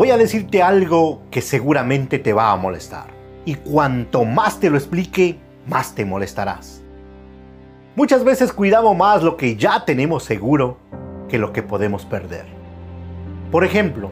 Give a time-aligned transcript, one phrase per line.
[0.00, 3.08] voy a decirte algo que seguramente te va a molestar.
[3.44, 6.80] Y cuanto más te lo explique, más te molestarás.
[7.96, 10.78] Muchas veces cuidamos más lo que ya tenemos seguro
[11.28, 12.46] que lo que podemos perder.
[13.50, 14.10] Por ejemplo,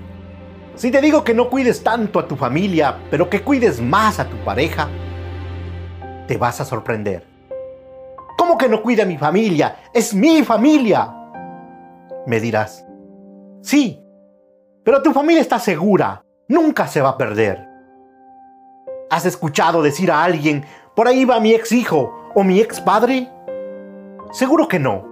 [0.74, 4.28] si te digo que no cuides tanto a tu familia, pero que cuides más a
[4.28, 4.90] tu pareja,
[6.26, 7.24] te vas a sorprender.
[8.36, 9.76] ¿Cómo que no cuida a mi familia?
[9.94, 11.14] Es mi familia.
[12.26, 12.84] Me dirás,
[13.62, 14.04] sí,
[14.88, 17.68] pero tu familia está segura, nunca se va a perder.
[19.10, 20.64] ¿Has escuchado decir a alguien,
[20.96, 23.30] por ahí va mi ex hijo o mi ex padre?
[24.32, 25.04] Seguro que no.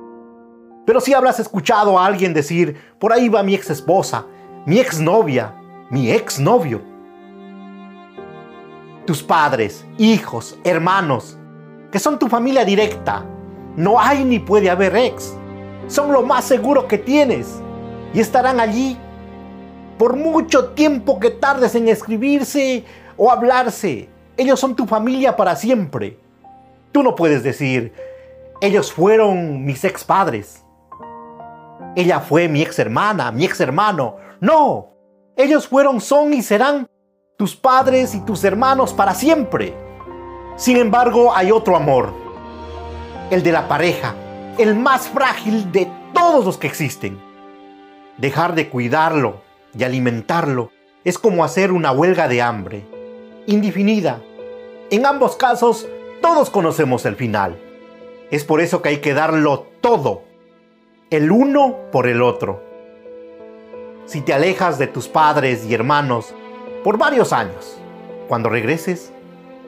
[0.87, 4.25] Pero si habrás escuchado a alguien decir, por ahí va mi ex esposa,
[4.65, 5.55] mi ex novia,
[5.91, 6.81] mi ex novio.
[9.05, 11.39] Tus padres, hijos, hermanos,
[11.93, 13.27] que son tu familia directa,
[13.77, 15.37] no hay ni puede haber ex.
[15.87, 17.61] Son lo más seguro que tienes
[18.15, 18.99] y estarán allí
[19.99, 22.85] por mucho tiempo que tardes en escribirse
[23.17, 24.09] o hablarse.
[24.37, 26.19] Ellos son tu familia para siempre.
[26.93, 27.93] Tú no puedes decir,
[28.61, 30.63] ellos fueron mis ex padres.
[31.95, 34.17] Ella fue mi ex hermana, mi ex hermano.
[34.41, 34.91] No,
[35.37, 36.87] ellos fueron, son y serán
[37.39, 39.75] tus padres y tus hermanos para siempre.
[40.57, 42.13] Sin embargo, hay otro amor,
[43.31, 44.15] el de la pareja,
[44.59, 47.19] el más frágil de todos los que existen.
[48.19, 49.46] Dejar de cuidarlo
[49.79, 50.71] y alimentarlo
[51.05, 52.85] es como hacer una huelga de hambre,
[53.47, 54.21] indefinida.
[54.91, 55.89] En ambos casos,
[56.21, 57.59] todos conocemos el final.
[58.31, 60.23] Es por eso que hay que darlo todo,
[61.11, 62.63] el uno por el otro.
[64.07, 66.35] Si te alejas de tus padres y hermanos
[66.83, 67.77] por varios años,
[68.29, 69.13] cuando regreses,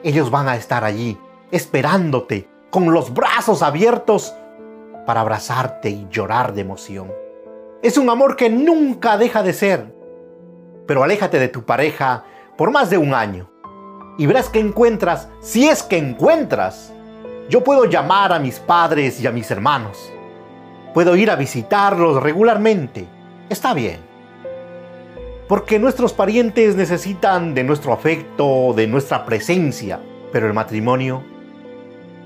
[0.03, 1.17] ellos van a estar allí,
[1.51, 4.33] esperándote, con los brazos abiertos,
[5.05, 7.11] para abrazarte y llorar de emoción.
[7.81, 9.98] Es un amor que nunca deja de ser.
[10.89, 12.23] Pero aléjate de tu pareja
[12.57, 13.47] por más de un año
[14.17, 16.91] y verás que encuentras, si es que encuentras,
[17.47, 20.11] yo puedo llamar a mis padres y a mis hermanos.
[20.95, 23.05] Puedo ir a visitarlos regularmente.
[23.51, 23.99] Está bien.
[25.47, 29.99] Porque nuestros parientes necesitan de nuestro afecto, de nuestra presencia.
[30.31, 31.23] Pero el matrimonio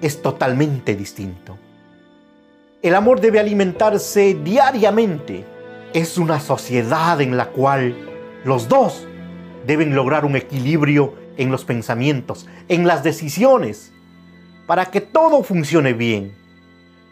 [0.02, 1.58] es totalmente distinto.
[2.82, 5.44] El amor debe alimentarse diariamente.
[5.94, 8.12] Es una sociedad en la cual
[8.44, 9.08] los dos
[9.66, 13.92] deben lograr un equilibrio en los pensamientos, en las decisiones,
[14.68, 16.36] para que todo funcione bien.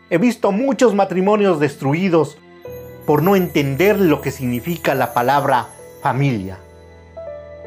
[0.09, 2.37] He visto muchos matrimonios destruidos
[3.05, 5.67] por no entender lo que significa la palabra
[6.01, 6.59] familia.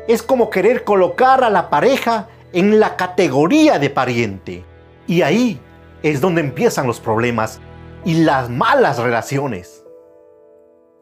[0.06, 4.64] Es como querer colocar a la pareja en la categoría de pariente.
[5.06, 5.60] Y ahí
[6.02, 7.60] es donde empiezan los problemas
[8.04, 9.84] y las malas relaciones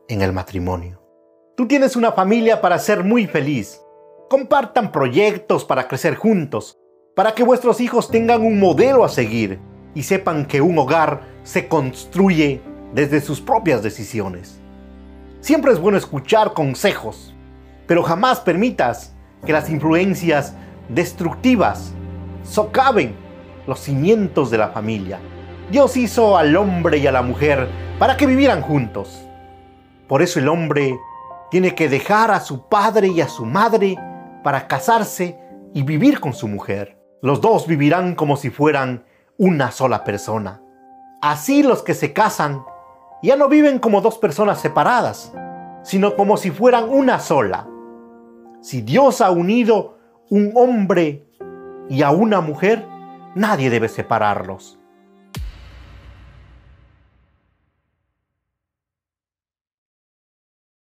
[0.09, 1.02] en el matrimonio.
[1.55, 3.79] Tú tienes una familia para ser muy feliz.
[4.31, 6.79] Compartan proyectos para crecer juntos,
[7.15, 9.61] para que vuestros hijos tengan un modelo a seguir
[9.95, 12.63] y sepan que un hogar se construye
[12.95, 14.61] desde sus propias decisiones.
[15.41, 17.35] Siempre es bueno escuchar consejos,
[17.87, 19.15] pero jamás permitas
[19.45, 20.55] que las influencias
[20.89, 21.93] destructivas
[22.45, 23.15] socaven
[23.67, 25.21] los cimientos de la familia.
[25.71, 29.23] Dios hizo al hombre y a la mujer para que vivieran juntos.
[30.09, 30.97] Por eso el hombre
[31.53, 33.99] tiene que dejar a su padre y a su madre
[34.43, 35.39] para casarse
[35.75, 36.99] y vivir con su mujer.
[37.21, 39.05] Los dos vivirán como si fueran
[39.37, 40.63] una sola persona.
[41.21, 42.65] Así los que se casan
[43.23, 45.35] ya no viven como dos personas separadas,
[45.83, 47.69] sino como si fueran una sola.
[48.63, 49.99] Si Dios ha unido
[50.31, 51.29] un hombre
[51.91, 52.83] y a una mujer,
[53.35, 54.79] nadie debe separarlos.